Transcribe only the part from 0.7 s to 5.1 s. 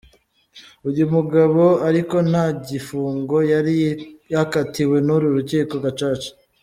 Uyu mugabo ariko nta gifungo yari yakatiwe